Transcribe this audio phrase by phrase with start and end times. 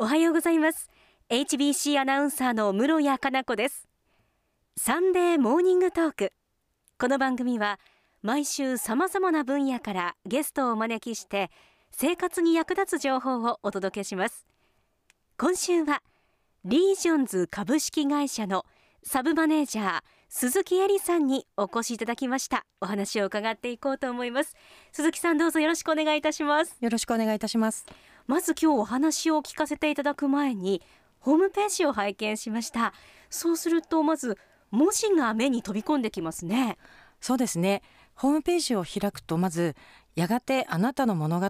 [0.00, 0.88] おはようございます。
[1.28, 3.88] HBC アナウンサーの室谷香奈子です。
[4.76, 6.32] サンデーモーニングトーク。
[7.00, 7.80] この番組は
[8.22, 11.50] 毎週様々な分野からゲストをお招きして
[11.90, 14.46] 生活に役立つ情報をお届けします。
[15.36, 16.04] 今週は
[16.64, 18.66] リージョンズ株式会社の
[19.02, 22.64] サブマネージャー鈴木恵里さんにお越しいただきました。
[22.80, 24.54] お話を伺っていこうと思います。
[24.92, 26.76] 鈴木さんどうぞよろしくお願いいたします。
[26.80, 27.84] よろしくお願いいたします。
[28.28, 30.82] まず今日お話を聞かせていただく前に
[31.18, 32.92] ホームページを拝見しました。
[33.30, 34.36] そうするとまず
[34.70, 36.76] 文字が目に飛び込んできますね。
[37.22, 37.82] そうですね。
[38.14, 39.74] ホームページを開くとまず
[40.14, 41.46] やがてあなたの物語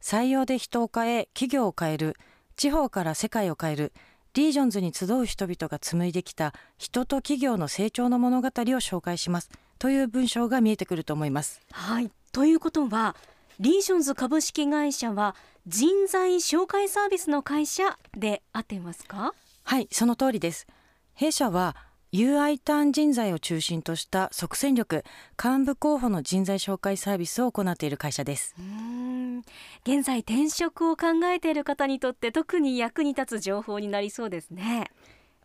[0.00, 2.16] 採用で人を変え企業を変える
[2.56, 3.92] 地方から世界を変える
[4.34, 9.50] リージョンズに集う人々が紡いできた人と企業の成長の物語を紹介します。
[9.78, 11.60] という文章が見えてくると思います。
[11.70, 12.10] はい。
[12.32, 13.14] ということは
[13.60, 19.34] リージョンズ株式会社は人材紹介サービスの会社で合っていますか？
[19.64, 20.66] はいその通りです。
[21.12, 21.76] 弊社は
[22.10, 25.04] UI ターン人材を中心とした即戦力
[25.38, 28.54] 幹部候補の人材紹介サービスを行っている会社です。
[28.58, 29.42] うん。
[29.84, 34.90] 現在転職を考えている方にとって特に役に立つ情報になりそうですね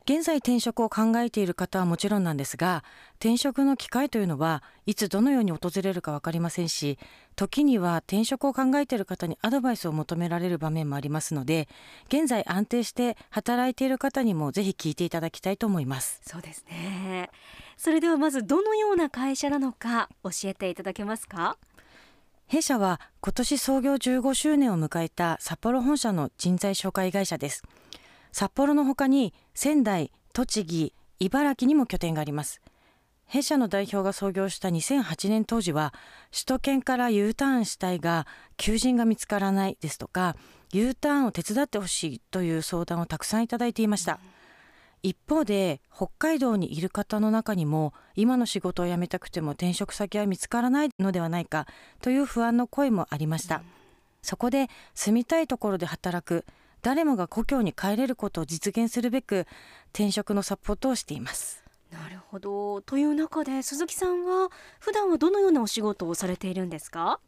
[0.07, 2.83] 現在転職を考えている方はもちろんなんですが
[3.15, 6.99] 転職の機会というのはいつどのように訪れるか分かりませんし
[7.35, 11.67] 時には転職を考えている方にアドバイスを求められる場面もありますので
[12.07, 16.21] 現在安定して働いている方にもぜひ聞いていただきたいと思います。
[16.23, 17.31] そうですね。
[17.75, 21.57] それではまずどのような会社なのか教えていただけますか？
[22.47, 27.63] 弊社は今年創業15周年を迎えた札幌本社の人材紹介会社です
[28.37, 32.59] 札幌のほかに仙台、栃木、茨城にも拠点があります。
[33.27, 35.93] 弊社の代表が創業した2008年当時は
[36.33, 40.35] 首都圏から U ターンしたいが求人が見つからないですとか
[40.73, 44.19] U ターンを手伝ってほしいという相談をたくさんいただいていました。
[45.01, 51.67] 一方で北海道にいる方の中にも今の仕事を辞めたくても転職先は見つからないのではないか
[52.01, 53.63] という不安の声もありました。
[54.21, 56.43] そこで住みたいところで働く
[56.85, 59.47] 誰もが故郷に帰れることを実現するべく
[59.91, 61.63] 転職のサポートをしています。
[61.91, 62.81] なるほど。
[62.81, 67.19] という中で鈴木さんは普段はどのようなお仕事をされているんですか？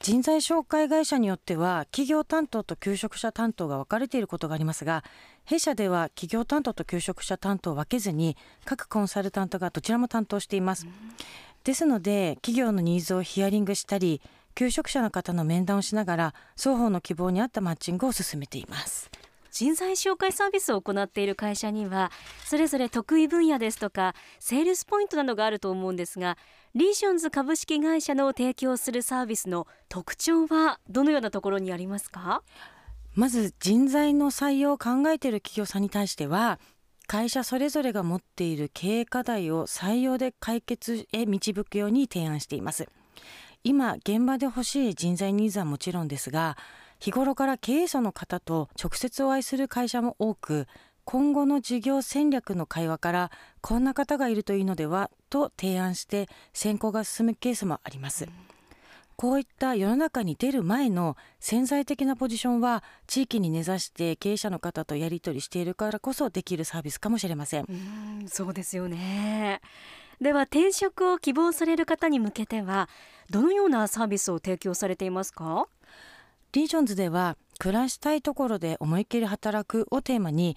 [0.00, 5.02] 人材紹介会社によっては企業担当と求職者担当が分かれていることがありますが
[5.46, 8.36] 弊社では企業担当と求職者担当を分けずに
[8.66, 10.86] 各コンサルタントがどちらも担当しています、
[11.64, 14.20] ですので企業のニーズをヒアリングしたり
[14.58, 19.08] 求職者の方の面談をしながら双方の希望に合ったマッチングを進めています。
[19.52, 22.10] 人材紹介サービスを行っている会社には
[22.44, 26.36] それぞれ得意分野ですとかセールスポイントなどがあると思うんですが
[26.74, 32.42] リージョンズ株式会社の提供するサービスの特徴はどのようなところにありますか？
[33.14, 36.58] まず人材の採用を考えている企業さんに対しては
[37.06, 42.88] 会社それぞれが持っている経営課題を採用で解決へ導くように提案しています
[43.64, 46.56] 今現場で欲しい人材ニーズはもちろんですが
[47.00, 50.66] 日頃から経営者の方と直接お会いする会社も多く
[51.04, 53.30] 今後の事業戦略の会話から
[53.62, 58.28] こんな方がいるといいのではと提案して選考が進むケースもあります。
[59.16, 67.64] こういった世の中に出る前の潜在的なポジションは地域に根ざして経営者の方とやり取りしているからこそできるサービスかもしれません。
[67.68, 69.60] うんそうですよね。
[70.20, 72.88] では転職を希望される方に向けては
[73.30, 75.68] どのようなサービスを提供されていますか？
[76.52, 80.56] リージョンズでは暮らしたいところで思いっきり働くをテーマに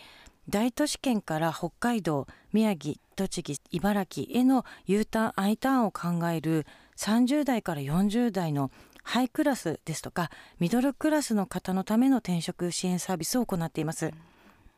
[0.49, 6.65] 大都市圏から北海道宮城栃木茨城への U ターン I ターンを考える
[6.97, 8.71] 30代から40代の
[9.03, 14.11] ハイクラスですとかミドルクラスの方のための転職支援サービスを行っています。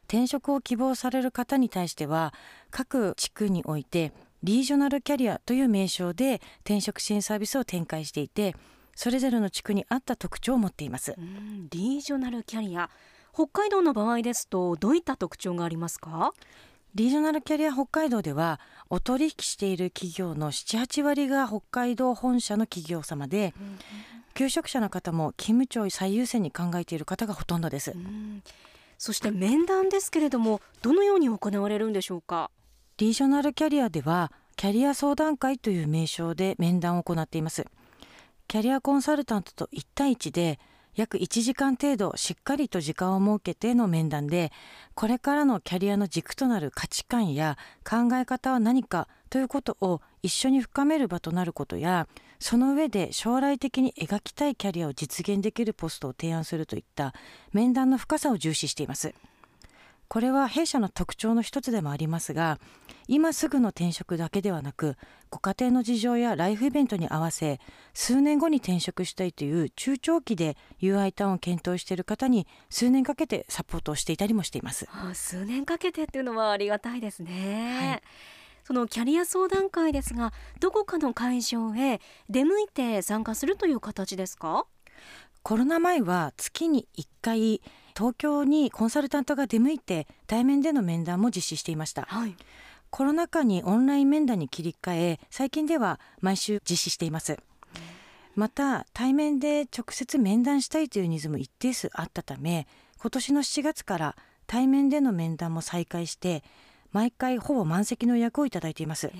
[0.07, 2.33] 転職を希望される方に対しては
[2.71, 4.11] 各地区において
[4.43, 8.55] リージョナルキャリアという名称で転職支援サービスを展開していて
[8.95, 11.15] それぞれの地区に合った特徴を持っています。
[11.71, 12.89] リージョナルキャリア
[13.33, 16.33] 北海道の場合ですとどういった特徴がありますか？
[16.93, 18.59] リージョナルキャリア北海道では
[18.91, 23.79] お取引している企業の78割が北海道本社の企業様で、うん、
[24.35, 28.43] 求職者の方も勤務庁最優先に考えている方がほとんどです、うん、
[28.99, 32.51] そして面談ですけれどもどのように行われるんでしょうか？
[32.97, 37.65] リージョナルキャリアではキャリア相談会という名称で面談を行っています。
[38.47, 40.59] キャリアコンサルタントと1対1で
[40.93, 44.51] 約1時間程度しっかりと時間を設けての面談で
[44.93, 52.07] これからのキャリアの軸となる価値観や考え方は何かということを一緒に深める場となることや
[52.39, 57.15] その上で将来的に描きたいキャリアを実現できるポストを提案するといった
[57.53, 59.15] 面談の深さを重視しています。
[60.13, 62.59] これは弊社の特徴の一つでもありますが
[63.07, 64.95] 今すぐの転職だけではなく
[65.29, 67.59] ご家庭の事情やライフイベントに合わせ
[67.93, 74.87] 数年後に転職したいという中長期で UI ターンを検討している方に数年かけてサポートをしていたりもしています。
[74.91, 78.01] あ数年かけてっていうのはありがたいですね、はい。
[78.63, 81.99] そのキャリア相談会ですがどこかの会場へ
[82.29, 84.65] 出向いて参加するという形ですか？
[85.41, 87.61] コロナ前は月に1回
[87.97, 92.03] 東京にコンサルタントが出向いて対面での面談も実施していました。
[92.03, 92.35] はい
[92.93, 97.39] コロナ禍にオンライン面談に切り替え最近では毎週実施しています。
[98.35, 102.67] また対面で直接面談したいというニーズも一定数あったため
[102.99, 106.43] 今年の7月から対面での面談も再開して
[106.91, 109.11] 毎回ほぼ満席の予約をいただいています。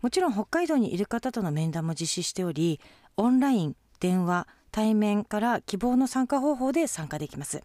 [0.00, 2.80] もちろん北海道にいる方との面談も実施しており
[3.18, 7.62] オンライン電話対面から希望の参加方法で参加できます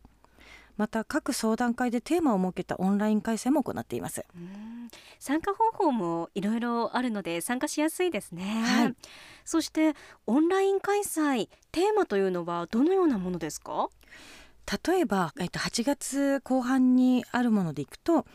[0.78, 4.26] また各相談会でテーマを設けたオンライン開催も行っています。
[4.36, 4.90] うん。
[5.20, 8.96] 参加方法もいろいろあるので参加しやすいですね、はい。
[9.46, 9.94] そして
[10.26, 13.90] オンライン開催テーマというのはどのようなものですか？
[14.88, 18.26] 例えば、えっと、8月後半にあるものでいくと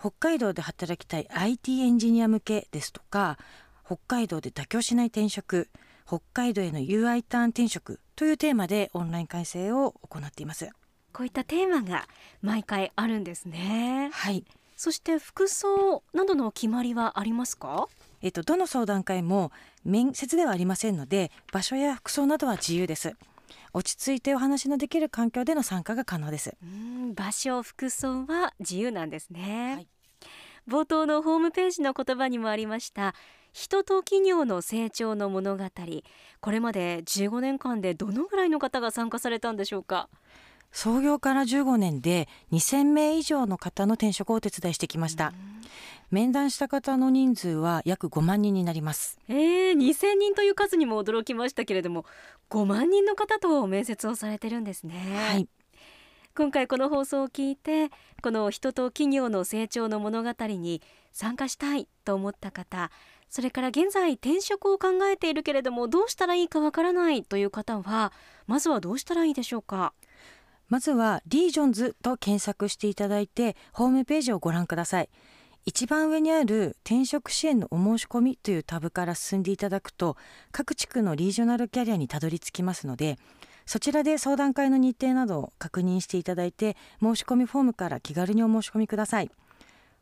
[0.00, 3.36] 北海道で働きたい IT エンジニア向けですとか
[3.84, 5.68] 北海道で妥協しない転職
[6.06, 10.70] 北海道への UI ターン転職というテーマでオンライン開催を行っています
[11.18, 12.06] こういったテーマが
[12.42, 14.08] 毎回あるんですね。
[14.12, 14.44] はい。
[14.76, 17.88] そして服装などの決まりはありますか？
[18.22, 19.50] えっと、どの相談会も
[19.84, 23.16] 面接ではありませんので場所や服装などは自由です。
[23.72, 26.54] 落ち着いてお話のできる環境での参加が可能です。
[26.62, 29.88] うん場所服装は自由なんですね、はい。
[30.68, 33.16] 冒頭のホームページの言葉にもありました
[33.52, 35.64] 人と企業の成長の物語。
[36.38, 40.08] これまで15年間でどのぐらいの方が参加されたんでしょうか？
[40.72, 45.32] 創業から15年で2000名以上の方の転職をお手伝いしてきました。
[46.10, 49.18] 面談した方の人数は約5万人になります。
[49.28, 52.06] えー、2000人という数にも驚きましたけれども
[52.50, 54.94] 5万人の方と面接をされてるんですね、
[55.30, 55.48] はい。
[56.34, 57.90] 今回この放送を聞いて
[58.22, 60.80] この人と企業の成長の物語に
[61.12, 62.92] 参加したいと思った方
[63.28, 68.12] それから現在転職を考えているけれどもどうしたらいいかわからないという方は
[68.46, 69.92] まずはどうしたらいいでしょうか？
[70.68, 75.08] まずはリージョンズと検索していただいてホームページをご覧ください。
[75.64, 80.16] 一番上にある転職支援のお申し込みというタブから進んでいただくと
[80.50, 83.18] 各地区のリージョナルキャリアにたどり着きますので
[83.66, 89.30] そちらで相談会の日程などを確認していただいて申し込みフォームから気軽にお申し込みください。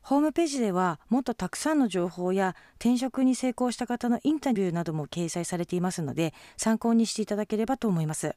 [0.02, 8.36] ホームページではもっとたくさんの情報や転職に成功した方のインタビューなども掲載されていますので参考にしていただければと思います。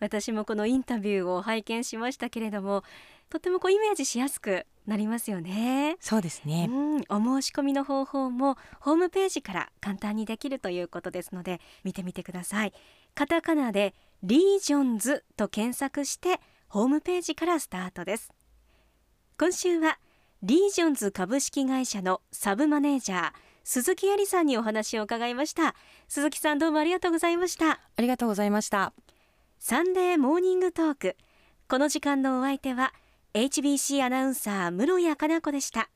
[0.00, 2.82] 私もこのインタビューを拝見しましたけれども
[3.30, 5.96] とてもこうイメージしやすくなりますよね。
[5.98, 6.68] そうですね。
[6.70, 12.72] うん、お申し込みの方法もホームページから簡単にできるということですので見てみてください。
[13.14, 18.32] カタカナでリージョンズと検索してホームページからスタートです。
[19.38, 19.98] 今週は
[20.42, 23.32] リージョンズ株式会社のサブマネージャー
[23.64, 25.74] 鈴木恵里さんにお話を伺いました。
[26.06, 27.72] 鈴木さんどうもありがとうございました。
[27.72, 28.92] ありがとうございました
[29.66, 31.16] サンデーモーニングトーク。
[31.70, 32.92] この時間のお相手は
[33.32, 35.88] HBC アナウンサー室谷かな子でした。